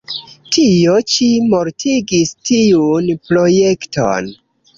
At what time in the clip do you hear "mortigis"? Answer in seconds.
1.49-2.33